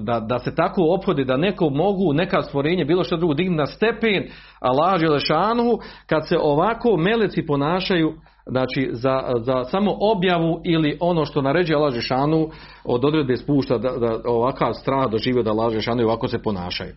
da, 0.00 0.20
da 0.20 0.38
se 0.38 0.54
tako 0.54 0.82
ophode 0.82 1.24
da 1.24 1.36
neko 1.36 1.70
mogu 1.70 2.12
neka 2.12 2.42
stvorenje 2.42 2.84
bilo 2.84 3.04
što 3.04 3.16
drugo 3.16 3.34
digni 3.34 3.56
na 3.56 3.66
stepen 3.66 4.28
Allah 4.60 5.00
Želešanu 5.00 5.78
kad 6.06 6.28
se 6.28 6.38
ovako 6.38 6.96
meleci 6.96 7.46
ponašaju 7.46 8.12
znači 8.46 8.90
za, 8.92 9.20
za 9.40 9.64
samo 9.64 9.96
objavu 10.00 10.60
ili 10.64 10.98
ono 11.00 11.24
što 11.24 11.42
naređuje 11.42 11.76
Allah 11.76 11.92
Želešanu 11.92 12.48
od 12.84 13.04
odredbe 13.04 13.36
spušta 13.36 13.78
da, 13.78 13.90
da 13.90 14.20
ovakav 14.24 14.72
strah 14.72 15.10
doživio 15.10 15.42
da 15.42 15.50
Allah 15.50 15.70
Želešanu 15.70 16.02
i 16.02 16.04
ovako 16.04 16.28
se 16.28 16.42
ponašaju. 16.42 16.94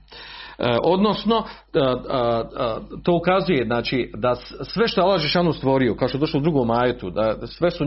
E, 0.60 0.78
odnosno, 0.84 1.44
e, 1.74 1.80
e, 1.80 1.84
to 3.04 3.14
ukazuje 3.14 3.66
znači, 3.66 4.12
da 4.16 4.36
sve 4.74 4.88
što 4.88 5.02
je 5.02 5.06
Allah 5.06 5.22
Žešanu 5.22 5.54
stvorio, 5.54 5.96
kao 5.96 6.08
što 6.08 6.18
je 6.18 6.20
došlo 6.20 6.40
u 6.40 6.44
drugom 6.44 6.68
majetu, 6.68 7.10
da 7.10 7.48
sve, 7.48 7.72
su 7.72 7.86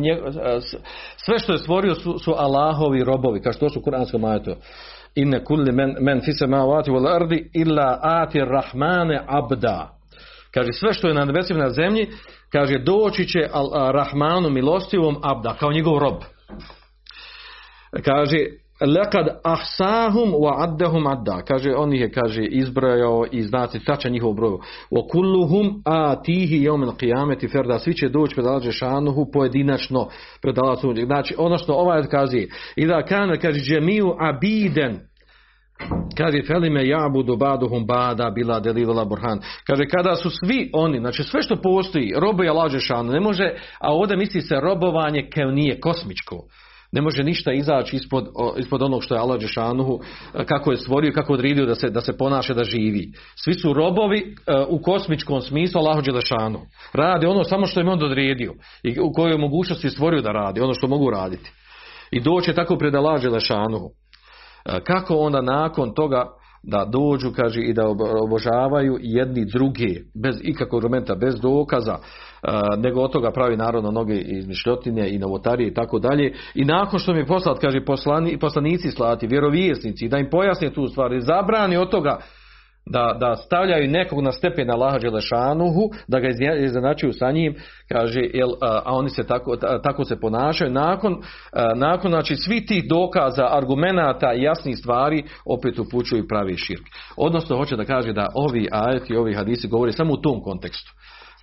sve 1.17 1.39
što 1.39 1.53
je 1.53 1.59
stvorio 1.59 1.95
su, 1.95 2.19
su 2.19 2.35
Allahovi 2.37 3.05
robovi, 3.05 3.43
kao 3.43 3.53
što 3.53 3.65
je 3.65 3.69
došlo 3.69 3.81
u 3.81 3.85
kuranskom 3.85 4.21
majetu. 4.21 4.55
Inne 5.15 5.45
kulli 5.45 5.73
men, 5.73 5.95
men 6.01 6.21
fise 6.21 6.47
ma'avati 6.47 6.91
wal 6.91 7.17
ardi 7.17 7.51
illa 7.55 7.99
ati 8.03 8.39
rahmane 8.39 9.25
abda. 9.27 9.91
Kaže, 10.55 10.73
sve 10.73 10.93
što 10.93 11.09
je 11.09 11.15
na 11.15 11.25
nebesima 11.25 11.61
na 11.61 11.71
zemlji, 11.71 12.09
kaže, 12.53 12.79
doći 12.79 13.29
će 13.29 13.49
al, 13.53 13.93
Rahmanu 13.93 14.51
milostivom 14.51 15.17
abda, 15.23 15.55
kao 15.55 15.73
njegov 15.73 15.99
rob. 15.99 16.23
Kaže, 18.05 18.37
lekad 18.87 19.41
ahsahum 19.45 20.33
wa 20.33 20.55
addahum 20.59 21.07
adda. 21.07 21.43
Kaže, 21.43 21.75
on 21.77 21.93
ih 21.93 22.01
je, 22.01 22.11
kaže, 22.11 22.43
izbrojao 22.45 23.25
i 23.33 23.43
znati 23.43 23.85
tačan 23.85 24.13
njihov 24.13 24.33
broj. 24.33 24.59
Wa 24.91 25.09
kulluhum 25.13 25.83
atihi 25.85 26.67
yawm 26.69 26.91
al-qiyamati 26.91 27.53
ferda. 27.53 27.79
Svi 27.79 27.95
će 27.95 28.09
doći 28.09 28.35
pred 28.35 28.47
Allah 28.47 28.71
šanuhu 28.71 29.31
pojedinačno 29.33 30.09
pred 30.43 30.59
Allah 30.59 30.79
Znači, 31.05 31.35
ono 31.39 31.59
što 31.59 31.75
ovaj 31.75 32.03
kaže, 32.03 32.45
i 32.77 32.87
da 32.87 33.03
kana, 33.03 33.37
kaže, 33.37 33.61
džemiju 33.61 34.15
abiden, 34.21 35.01
Kaže, 36.17 36.43
felime 36.47 36.89
jabudu 36.89 37.37
baduhum 37.37 37.87
bada 37.87 38.31
bila 38.31 38.61
delila 38.61 39.05
burhan. 39.05 39.41
Kaže, 39.67 39.85
kada 39.87 40.15
su 40.15 40.31
svi 40.31 40.71
oni, 40.73 40.99
znači 40.99 41.23
sve 41.23 41.43
što 41.43 41.57
postoji, 41.57 42.13
robo 42.17 42.43
je 42.43 42.81
šanu, 42.81 43.13
ne 43.13 43.21
može, 43.21 43.55
a 43.79 43.93
ovdje 43.93 44.17
misli 44.17 44.41
se 44.41 44.61
robovanje 44.61 45.29
kao 45.35 45.51
nije 45.51 45.81
kosmičko 45.81 46.37
ne 46.93 47.01
može 47.01 47.23
ništa 47.23 47.53
izaći 47.53 47.97
ispod, 47.97 48.29
ispod 48.59 48.83
onog 48.83 49.05
što 49.05 49.15
je 49.15 49.21
Allah 49.21 49.41
Đešanuhu, 49.41 50.01
e, 50.35 50.45
kako 50.45 50.71
je 50.71 50.77
stvorio, 50.77 51.13
kako 51.13 51.33
odredio 51.33 51.67
da 51.67 51.75
se, 51.75 51.91
da 51.91 52.01
se 52.01 52.17
ponaša, 52.19 52.55
da 52.55 52.65
živi. 52.65 53.13
Svi 53.45 53.55
su 53.55 53.73
robovi 53.73 54.19
e, 54.19 54.53
u 54.69 54.83
kosmičkom 54.83 55.41
smislu 55.41 55.81
Allahu 55.81 56.03
Đelešanu. 56.03 56.61
Rade 56.93 57.29
ono 57.29 57.45
samo 57.45 57.67
što 57.67 57.81
im 57.81 57.89
on 57.89 58.05
odredio 58.05 58.55
i 58.83 59.01
u 59.01 59.13
kojoj 59.13 59.39
mogućnosti 59.39 59.91
stvorio 59.91 60.23
da 60.23 60.33
radi, 60.33 60.61
ono 60.61 60.75
što 60.75 60.87
mogu 60.87 61.11
raditi. 61.11 61.51
I 62.11 62.21
doće 62.21 62.55
tako 62.55 62.77
pred 62.77 62.95
Allah. 62.95 63.23
E, 63.25 64.81
kako 64.85 65.17
onda 65.17 65.41
nakon 65.43 65.95
toga 65.95 66.40
da 66.63 66.85
dođu, 66.85 67.33
kaže, 67.37 67.61
i 67.61 67.73
da 67.73 67.89
obožavaju 68.25 68.99
jedni 69.01 69.45
druge, 69.53 69.89
bez 70.23 70.41
ikakvog 70.43 70.85
argumenta, 70.85 71.15
bez 71.15 71.41
dokaza, 71.41 71.97
nego 72.79 73.01
od 73.01 73.13
toga 73.13 73.31
pravi 73.31 73.57
naravno 73.57 73.91
mnoge 73.91 74.15
izmišljotine 74.15 75.11
i 75.11 75.19
novotarije 75.19 75.69
i 75.69 75.75
tako 75.75 75.99
dalje. 75.99 76.35
I 76.55 76.65
nakon 76.65 76.99
što 76.99 77.15
mi 77.15 77.27
poslat, 77.27 77.59
kaže, 77.59 77.85
poslani, 77.85 78.39
poslanici 78.39 78.91
slati, 78.91 79.27
vjerovijesnici, 79.27 80.09
da 80.09 80.19
im 80.19 80.31
pojasne 80.31 80.73
tu 80.73 80.87
stvari, 80.87 81.21
zabrani 81.21 81.77
od 81.77 81.91
toga 81.91 82.19
da, 82.91 83.17
da 83.21 83.37
stavljaju 83.37 83.91
nekog 83.91 84.21
na 84.21 84.33
stepen 84.33 84.71
Allaha 84.71 84.99
Đelešanuhu, 84.99 85.91
da 86.09 86.21
ga 86.21 86.29
iznenačuju 86.65 87.13
sa 87.13 87.31
njim, 87.31 87.55
kaže, 87.89 88.21
jel, 88.35 88.51
a 88.61 88.95
oni 88.97 89.11
se 89.11 89.27
tako, 89.27 89.57
tako 89.57 90.05
se 90.05 90.21
ponašaju. 90.21 90.71
Nakon, 90.71 91.23
nakon 91.77 92.11
znači, 92.11 92.37
svih 92.37 92.67
tih 92.67 92.89
dokaza, 92.89 93.49
argumenata 93.51 94.33
jasnih 94.33 94.79
stvari, 94.79 95.25
opet 95.45 95.79
upućuju 95.79 96.29
pravi 96.29 96.57
širk. 96.57 96.85
Odnosno, 97.17 97.57
hoće 97.57 97.77
da 97.77 97.85
kaže 97.85 98.13
da 98.13 98.29
ovi 98.35 98.69
ajeti, 98.73 99.17
ovi 99.17 99.35
hadisi 99.35 99.69
govori 99.69 99.93
samo 99.93 100.13
u 100.13 100.21
tom 100.21 100.43
kontekstu 100.43 100.93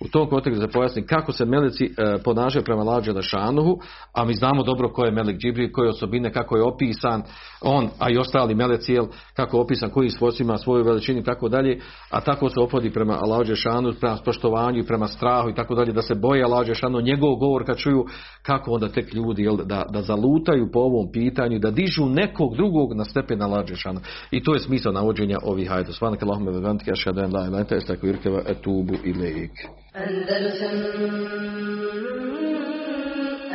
u 0.00 0.08
tom 0.08 0.28
kontekstu 0.28 0.60
da 0.60 0.72
pojasnim 0.72 1.06
kako 1.06 1.32
se 1.32 1.44
meleci 1.44 1.84
e, 1.84 2.18
ponašaju 2.24 2.64
prema 2.64 2.82
lađe 2.82 3.22
Šanuhu, 3.22 3.78
a 4.12 4.24
mi 4.24 4.34
znamo 4.34 4.62
dobro 4.62 4.88
ko 4.88 5.04
je 5.04 5.10
Melik 5.10 5.38
Džibri, 5.38 5.72
koje 5.72 5.88
osobine, 5.88 6.32
kako 6.32 6.56
je 6.56 6.62
opisan 6.62 7.22
on, 7.60 7.88
a 7.98 8.10
i 8.10 8.18
ostali 8.18 8.54
meleci, 8.54 8.92
jel, 8.92 9.06
kako 9.36 9.56
je 9.56 9.60
opisan, 9.60 9.90
koji 9.90 10.10
svojstvima, 10.10 10.58
svoju 10.58 10.84
veličini 10.84 11.20
i 11.20 11.24
tako 11.24 11.48
dalje, 11.48 11.80
a 12.10 12.20
tako 12.20 12.48
se 12.48 12.60
opodi 12.60 12.90
prema 12.90 13.16
lađe 13.16 13.54
Šanu, 13.54 13.92
prema 14.00 14.16
spoštovanju 14.16 14.78
i 14.78 14.86
prema 14.86 15.08
strahu 15.08 15.48
i 15.48 15.54
tako 15.54 15.74
dalje, 15.74 15.92
da 15.92 16.02
se 16.02 16.14
boje 16.14 16.46
lađe 16.46 16.74
Šanu, 16.74 17.00
njegov 17.00 17.34
govor 17.34 17.66
kad 17.66 17.76
čuju 17.76 18.06
kako 18.42 18.70
onda 18.70 18.88
tek 18.88 19.14
ljudi 19.14 19.42
jel, 19.42 19.56
da, 19.56 19.84
da 19.92 20.02
zalutaju 20.02 20.70
po 20.72 20.78
ovom 20.78 21.12
pitanju, 21.12 21.58
da 21.58 21.70
dižu 21.70 22.06
nekog 22.06 22.56
drugog 22.56 22.94
na 22.94 23.04
stepen 23.04 23.40
lađe 23.40 23.76
Šanu. 23.76 24.00
I 24.30 24.42
to 24.42 24.54
je 24.54 24.60
smisao 24.60 24.92
navođenja 24.92 25.38
ovih 25.42 25.68
hajde. 25.68 25.92
Svanak 25.92 26.22
Allahume 26.22 26.52
vegantika, 26.52 26.94
šadan 26.94 27.34
la 27.34 27.64
irkeva 28.02 28.42
etubu 28.46 28.94
ilaik. 29.04 29.52
Andalusam 29.94 30.76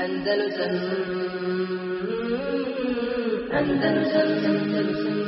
Andalusam 0.04 0.74
Andalusam 3.54 4.30
Andalusam 4.34 5.23